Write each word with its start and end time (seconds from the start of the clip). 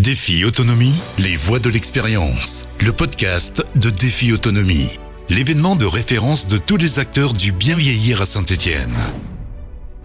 Défi 0.00 0.46
Autonomie, 0.46 0.94
les 1.18 1.36
voix 1.36 1.58
de 1.58 1.68
l'expérience. 1.68 2.66
Le 2.80 2.90
podcast 2.90 3.62
de 3.74 3.90
Défi 3.90 4.32
Autonomie. 4.32 4.98
L'événement 5.28 5.76
de 5.76 5.84
référence 5.84 6.46
de 6.46 6.56
tous 6.56 6.78
les 6.78 6.98
acteurs 7.00 7.34
du 7.34 7.52
bien 7.52 7.76
vieillir 7.76 8.22
à 8.22 8.24
Saint-Étienne. 8.24 8.96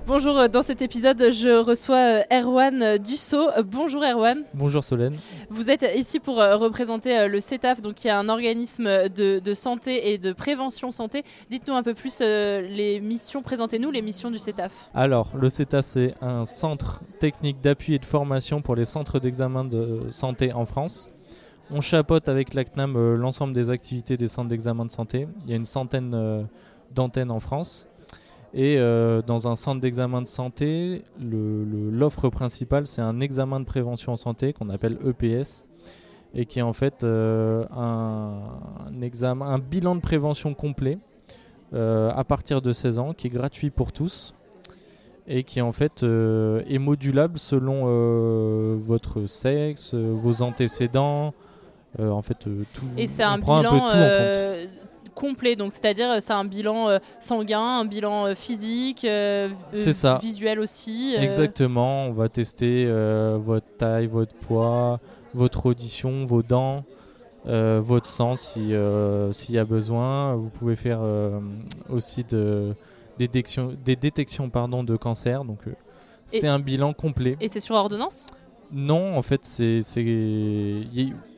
Bonjour, 0.07 0.37
euh, 0.37 0.47
dans 0.47 0.61
cet 0.61 0.83
épisode, 0.83 1.17
je 1.31 1.59
reçois 1.63 2.19
euh, 2.19 2.21
Erwan 2.31 2.99
Dussault. 2.99 3.49
Euh, 3.57 3.63
Bonjour 3.63 4.03
Erwan. 4.03 4.43
Bonjour 4.53 4.83
Solène. 4.83 5.15
Vous 5.49 5.71
êtes 5.71 5.83
ici 5.95 6.19
pour 6.19 6.35
représenter 6.35 7.27
le 7.27 7.39
CETAF, 7.39 7.81
donc 7.81 7.95
qui 7.95 8.07
est 8.07 8.11
un 8.11 8.29
organisme 8.29 9.09
de, 9.09 9.39
de 9.39 9.53
santé 9.55 10.13
et 10.13 10.19
de 10.19 10.31
prévention 10.31 10.91
santé. 10.91 11.23
Dites-nous 11.49 11.73
un 11.73 11.81
peu 11.81 11.95
plus 11.95 12.19
les 12.19 12.99
missions, 13.01 13.41
présentez-nous 13.41 13.89
les 13.89 14.03
missions 14.03 14.29
du 14.29 14.37
CETAF. 14.37 14.91
Alors, 14.93 15.31
le 15.35 15.49
CETAF, 15.49 15.83
c'est 15.83 16.13
un 16.21 16.45
centre 16.45 17.01
technique 17.19 17.59
d'appui 17.61 17.95
et 17.95 17.99
de 17.99 18.05
formation 18.05 18.61
pour 18.61 18.75
les 18.75 18.85
centres 18.85 19.19
d'examen 19.19 19.65
de 19.65 20.01
santé 20.11 20.53
en 20.53 20.65
France. 20.65 21.09
On 21.71 21.81
chapeaute 21.81 22.29
avec 22.29 22.53
la 22.53 22.63
CNAM 22.63 23.15
l'ensemble 23.15 23.55
des 23.55 23.71
activités 23.71 24.17
des 24.17 24.27
centres 24.27 24.49
d'examen 24.49 24.85
de 24.85 24.91
santé. 24.91 25.27
Il 25.45 25.49
y 25.49 25.53
a 25.53 25.57
une 25.57 25.65
centaine 25.65 26.47
d'antennes 26.93 27.31
en 27.31 27.39
France. 27.39 27.87
Et 28.57 28.77
euh, 28.77 29.21
dans 29.21 29.49
un 29.49 29.57
centre 29.57 29.81
d'examen 29.81 30.21
de 30.21 30.27
santé, 30.27 31.03
l'offre 31.19 32.29
principale, 32.29 32.87
c'est 32.87 33.01
un 33.01 33.19
examen 33.19 33.59
de 33.59 33.65
prévention 33.65 34.13
en 34.13 34.15
santé 34.15 34.53
qu'on 34.53 34.69
appelle 34.69 34.97
EPS 35.05 35.65
et 36.33 36.45
qui 36.45 36.59
est 36.59 36.61
en 36.61 36.71
fait 36.71 37.03
euh, 37.03 37.65
un, 37.75 39.01
examen, 39.01 39.45
un 39.45 39.59
bilan 39.59 39.95
de 39.95 39.99
prévention 39.99 40.53
complet 40.53 40.97
euh, 41.73 42.11
à 42.15 42.23
partir 42.23 42.61
de 42.61 42.71
16 42.71 42.99
ans, 42.99 43.13
qui 43.13 43.27
est 43.27 43.29
gratuit 43.29 43.71
pour 43.71 43.91
tous 43.91 44.33
et 45.27 45.43
qui 45.43 45.59
en 45.59 45.73
fait 45.73 46.03
est 46.03 46.79
modulable 46.79 47.37
selon 47.39 48.77
votre 48.77 49.25
sexe, 49.25 49.95
vos 49.95 50.43
antécédents, 50.43 51.33
en 51.99 52.21
fait 52.21 52.37
tout. 52.73 52.85
Et 52.95 53.07
c'est 53.07 53.23
un 53.23 53.39
bilan 53.39 53.89
complet. 55.15 55.55
Donc, 55.55 55.73
c'est-à-dire, 55.73 56.11
euh, 56.11 56.17
c'est 56.21 56.33
un 56.33 56.45
bilan 56.45 56.89
euh, 56.89 56.99
sanguin, 57.19 57.79
un 57.79 57.85
bilan 57.85 58.27
euh, 58.27 58.35
physique, 58.35 59.07
ça. 59.71 60.19
visuel 60.21 60.59
aussi. 60.59 61.15
Exactement. 61.17 62.05
On 62.05 62.11
va 62.11 62.29
tester 62.29 62.85
votre 63.37 63.65
taille, 63.77 64.07
votre 64.07 64.35
poids, 64.35 64.99
votre 65.33 65.65
audition, 65.65 66.25
vos 66.25 66.43
dents. 66.43 66.83
votre 67.45 68.05
sang 68.05 68.35
s'il 68.35 68.69
y 68.71 69.57
a 69.57 69.65
besoin. 69.65 70.35
Vous 70.35 70.49
pouvez 70.49 70.75
faire 70.75 70.99
aussi 71.89 72.23
de, 72.23 72.75
des 73.17 73.27
détections, 73.27 73.75
des 73.83 73.95
détections 73.95 74.49
pardon, 74.49 74.83
de 74.83 74.95
cancer. 74.95 75.45
Donc 75.45 75.59
c'est 76.27 76.47
un 76.47 76.59
bilan 76.59 76.93
complet. 76.93 77.37
Et 77.39 77.47
c'est 77.47 77.59
sur 77.59 77.75
ordonnance? 77.75 78.27
Non, 78.71 79.15
en 79.17 79.21
fait, 79.21 79.45
c'est 79.45 79.79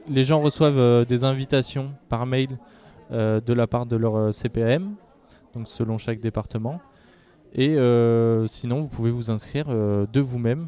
les 0.10 0.24
gens 0.24 0.42
reçoivent 0.42 1.06
des 1.06 1.24
invitations 1.24 1.92
par 2.10 2.26
mail 2.26 2.58
de 3.12 3.54
la 3.54 3.68
part 3.68 3.86
de 3.86 3.96
leur 3.96 4.16
euh, 4.16 4.32
CPM, 4.32 4.96
donc 5.54 5.68
selon 5.68 5.98
chaque 5.98 6.20
département. 6.20 6.82
Et 7.54 7.76
euh, 7.78 8.46
sinon, 8.46 8.82
vous 8.82 8.90
pouvez 8.90 9.12
vous 9.12 9.32
inscrire 9.32 9.68
de 9.68 10.20
vous-même. 10.20 10.68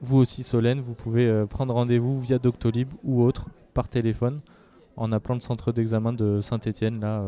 Vous 0.00 0.18
aussi, 0.18 0.42
Solène, 0.42 0.80
vous 0.80 0.94
pouvez 0.94 1.44
prendre 1.48 1.74
rendez-vous 1.74 2.20
via 2.20 2.38
Doctolib 2.38 2.88
ou 3.02 3.22
autre 3.22 3.48
par 3.74 3.88
téléphone 3.88 4.40
en 4.96 5.10
appelant 5.12 5.34
le 5.34 5.40
centre 5.40 5.72
d'examen 5.72 6.12
de 6.12 6.40
Saint-Etienne 6.40 7.00
là. 7.00 7.24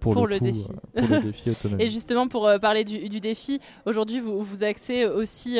Pour, 0.00 0.26
le, 0.26 0.38
défi. 0.38 0.66
pour 0.94 1.08
le 1.08 1.22
défi 1.22 1.50
autonome. 1.50 1.80
Et 1.80 1.88
justement, 1.88 2.28
pour 2.28 2.50
parler 2.60 2.84
du, 2.84 3.20
défi, 3.20 3.60
aujourd'hui, 3.86 4.20
vous, 4.20 4.42
vous 4.42 4.64
axez 4.64 5.06
aussi 5.06 5.58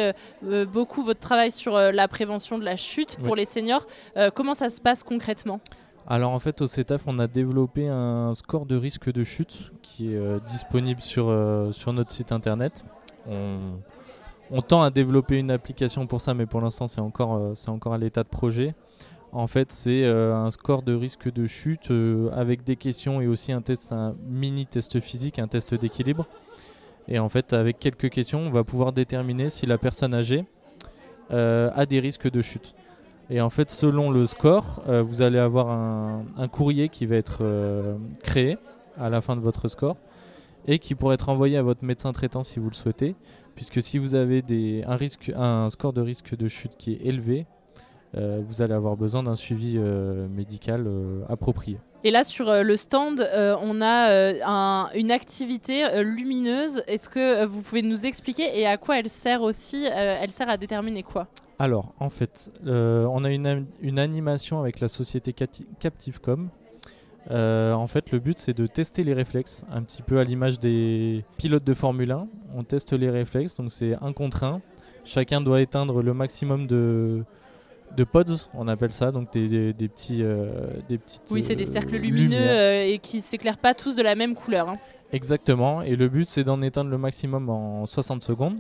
beaucoup 0.73 1.03
votre 1.03 1.21
travail 1.21 1.51
sur 1.51 1.79
la 1.79 2.09
prévention 2.09 2.59
de 2.59 2.65
la 2.65 2.77
chute 2.77 3.19
pour 3.23 3.37
les 3.37 3.45
seniors. 3.45 3.87
comment 4.35 4.55
ça 4.55 4.71
se 4.71 4.81
passe 4.81 5.05
concrètement? 5.05 5.61
Alors 6.07 6.33
en 6.33 6.39
fait 6.39 6.61
au 6.61 6.67
CETAF 6.67 7.05
on 7.07 7.19
a 7.19 7.27
développé 7.27 7.89
un 7.89 8.35
score 8.35 8.67
de 8.67 8.77
risque 8.77 9.11
de 9.11 9.25
chute 9.25 9.73
qui 9.81 10.13
est 10.13 10.17
euh, 10.17 10.39
disponible 10.39 11.01
sur, 11.01 11.29
euh, 11.29 11.73
sur 11.73 11.93
notre 11.93 12.11
site 12.11 12.31
internet. 12.33 12.85
On, 13.27 14.61
tend 14.69 14.83
à 14.83 14.91
développer 14.91 15.39
une 15.39 15.51
application 15.51 16.07
pour 16.07 16.21
ça 16.21 16.35
mais 16.35 16.45
pour 16.45 16.61
l'instant 16.61 16.87
c'est 16.87 17.01
encore, 17.01 17.37
euh, 17.37 17.53
c'est 17.55 17.71
encore 17.71 17.95
à 17.95 17.99
l'état 17.99 18.23
de 18.23 18.29
projet. 18.29 18.75
En 19.33 19.47
fait 19.47 19.73
c'est 19.73 20.05
un 20.07 20.51
score 20.51 20.83
de 20.83 20.95
risque 20.95 21.33
de 21.33 21.47
chute 21.47 21.91
avec 22.33 22.63
des 22.63 22.77
questions 22.77 23.21
et 23.21 23.27
aussi 23.27 23.51
un 23.51 23.63
test, 23.63 23.91
un 23.93 24.15
mini 24.29 24.67
test 24.67 25.01
physique, 25.01 25.39
un 25.39 25.49
test 25.49 25.75
d'équilibre. 25.75 26.27
Et 27.09 27.19
en 27.19 27.29
fait 27.29 27.53
avec 27.53 27.79
quelques 27.79 28.11
questions 28.11 28.41
on 28.41 28.51
va 28.51 28.63
pouvoir 28.63 28.93
déterminer 28.93 29.51
si 29.51 29.67
la 29.67 29.79
personne 29.79 30.15
âgée 30.15 30.45
a 31.31 31.87
des 31.87 31.99
risques 31.99 32.31
de 32.31 32.43
chute. 32.43 32.77
Et 33.31 33.41
en 33.41 33.51
fait, 33.51 33.71
selon 33.71 34.11
le 34.11 34.27
score, 34.27 34.83
euh, 34.89 35.03
vous 35.03 35.23
allez 35.23 35.39
avoir 35.39 35.71
un, 35.71 36.49
courrier 36.49 36.89
qui 36.89 37.07
va 37.07 37.17
être 37.17 37.39
euh, 37.41 37.97
créé 38.23 38.59
à 38.99 39.09
la 39.09 39.21
fin 39.21 39.35
de 39.35 39.41
votre 39.41 39.69
score 39.69 39.97
et 40.67 40.79
qui 40.79 40.95
pourrait 40.95 41.15
être 41.15 41.29
envoyé 41.29 41.57
à 41.57 41.63
votre 41.63 41.85
médecin 41.85 42.13
traitant 42.13 42.43
si 42.43 42.59
vous 42.59 42.69
le 42.69 42.75
souhaitez. 42.75 43.15
Puisque 43.55 43.81
si 43.81 43.99
vous 43.99 44.15
avez 44.15 44.43
des, 44.43 44.85
un, 44.87 44.97
risque, 44.97 45.33
un 45.35 45.71
score 45.71 45.93
de 45.93 46.01
risque 46.01 46.37
de 46.37 46.49
chute 46.49 46.73
qui 46.77 46.93
est 46.93 47.07
élevé, 47.07 47.47
euh, 48.17 48.43
vous 48.47 48.63
allez 48.63 48.75
avoir 48.75 48.97
besoin 48.97 49.23
d'un 49.23 49.37
suivi 49.37 49.79
médical 49.79 50.87
approprié. 51.29 51.79
Et 52.03 52.11
là, 52.11 52.25
sur 52.25 52.53
le 52.53 52.77
stand, 52.77 53.27
on 53.35 53.81
a 53.81 54.91
une 54.95 55.11
activité 55.11 56.03
lumineuse. 56.03 56.83
Est-ce 56.87 57.09
que 57.09 57.47
vous 57.47 57.63
pouvez 57.63 57.83
nous 57.83 58.05
expliquer 58.05 58.59
et 58.59 58.67
à 58.67 58.77
quoi 58.77 58.99
elle 58.99 59.09
sert 59.09 59.43
aussi 59.43 59.85
Elle 59.85 60.33
sert 60.33 60.49
à 60.49 60.57
déterminer 60.57 61.03
quoi? 61.03 61.29
Alors, 61.59 61.95
en 62.01 62.11
fait, 62.11 62.51
euh, 62.67 63.07
on 63.11 63.25
a 63.25 63.31
une, 63.31 63.67
une, 63.81 63.99
animation 63.99 64.61
avec 64.61 64.81
la 64.81 64.89
société 64.89 65.33
Captivecom. 65.33 66.49
Euh, 67.31 67.73
en 67.73 67.87
fait, 67.87 68.11
le 68.11 68.19
but, 68.19 68.39
c'est 68.39 68.57
de 68.57 68.67
tester 68.67 69.05
les 69.05 69.15
réflexes, 69.15 69.65
un 69.71 69.83
petit 69.83 70.03
peu 70.03 70.19
à 70.19 70.25
l'image 70.25 70.59
des 70.59 71.25
pilotes 71.39 71.65
de 71.65 71.75
Formule 71.75 72.11
1. 72.11 72.27
On 72.57 72.65
teste 72.65 72.93
les 72.93 73.09
réflexes, 73.09 73.55
donc 73.55 73.71
c'est 73.71 73.95
un 74.01 74.13
contre 74.13 74.45
un. 74.45 74.61
Chacun 75.05 75.41
doit 75.41 75.61
éteindre 75.61 76.03
le 76.03 76.13
maximum 76.13 76.67
de, 76.67 77.25
de 77.97 78.05
pods, 78.05 78.49
on 78.55 78.69
appelle 78.69 78.93
ça, 78.93 79.13
donc 79.13 79.33
des, 79.33 79.73
des, 79.73 79.89
petits, 79.89 80.23
euh, 80.23 80.49
des 80.89 80.99
petites. 80.99 81.23
Oui, 81.31 81.43
c'est 81.43 81.57
des 81.57 81.67
cercles 81.67 81.97
lumineux 81.97 82.85
et 82.87 82.99
qui 83.01 83.21
s'éclairent 83.21 83.59
pas 83.59 83.75
tous 83.75 83.97
de 83.97 84.03
la 84.03 84.15
même 84.15 84.35
couleur. 84.35 84.69
Hein. 84.69 84.79
Exactement, 85.13 85.83
et 85.83 85.95
le 85.95 86.09
but, 86.09 86.27
c'est 86.27 86.43
d'en 86.43 86.61
éteindre 86.63 86.91
le 86.91 86.99
maximum 86.99 87.49
en 87.49 87.87
60 87.87 88.23
secondes. 88.23 88.57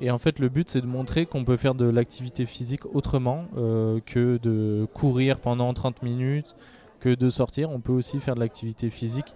Et 0.00 0.10
en 0.10 0.18
fait, 0.18 0.38
le 0.38 0.48
but, 0.48 0.68
c'est 0.68 0.80
de 0.80 0.86
montrer 0.86 1.26
qu'on 1.26 1.44
peut 1.44 1.56
faire 1.56 1.74
de 1.74 1.84
l'activité 1.84 2.46
physique 2.46 2.86
autrement 2.94 3.46
euh, 3.56 4.00
que 4.04 4.38
de 4.42 4.86
courir 4.94 5.38
pendant 5.38 5.72
30 5.72 6.02
minutes, 6.02 6.56
que 7.00 7.14
de 7.14 7.30
sortir. 7.30 7.70
On 7.70 7.80
peut 7.80 7.92
aussi 7.92 8.20
faire 8.20 8.34
de 8.34 8.40
l'activité 8.40 8.90
physique 8.90 9.34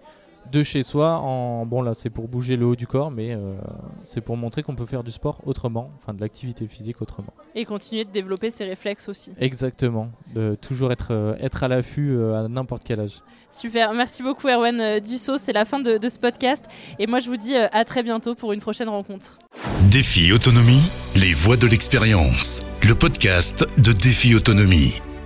de 0.50 0.62
chez 0.62 0.82
soi. 0.82 1.18
En 1.18 1.66
bon, 1.66 1.82
là, 1.82 1.94
c'est 1.94 2.10
pour 2.10 2.28
bouger 2.28 2.56
le 2.56 2.66
haut 2.66 2.76
du 2.76 2.86
corps, 2.86 3.10
mais 3.10 3.34
euh, 3.34 3.54
c'est 4.02 4.20
pour 4.20 4.36
montrer 4.36 4.62
qu'on 4.62 4.74
peut 4.74 4.86
faire 4.86 5.02
du 5.02 5.10
sport 5.10 5.40
autrement, 5.46 5.90
enfin 5.96 6.14
de 6.14 6.20
l'activité 6.20 6.66
physique 6.66 7.02
autrement. 7.02 7.32
Et 7.54 7.64
continuer 7.64 8.04
de 8.04 8.10
développer 8.10 8.50
ses 8.50 8.64
réflexes 8.64 9.08
aussi. 9.08 9.32
Exactement, 9.40 10.10
de 10.34 10.56
toujours 10.60 10.92
être, 10.92 11.12
euh, 11.12 11.34
être 11.40 11.62
à 11.62 11.68
l'affût 11.68 12.16
à 12.34 12.48
n'importe 12.48 12.84
quel 12.84 13.00
âge. 13.00 13.22
Super, 13.50 13.92
merci 13.94 14.22
beaucoup 14.22 14.48
Erwan 14.48 15.00
Dussault, 15.00 15.38
c'est 15.38 15.52
la 15.52 15.64
fin 15.64 15.80
de, 15.80 15.98
de, 15.98 16.08
ce 16.08 16.18
podcast. 16.18 16.66
Et 16.98 17.06
moi, 17.06 17.18
je 17.18 17.28
vous 17.28 17.36
dis 17.36 17.54
à 17.56 17.84
très 17.84 18.02
bientôt 18.02 18.34
pour 18.34 18.52
une 18.52 18.60
prochaine 18.60 18.88
rencontre. 18.88 19.38
Défi 19.90 20.32
Autonomie, 20.32 20.82
les 21.14 21.32
voix 21.32 21.56
de 21.56 21.66
l'expérience. 21.66 22.62
Le 22.82 22.94
podcast 22.94 23.66
de 23.78 23.92
Défi 23.92 24.34
Autonomie. 24.34 25.00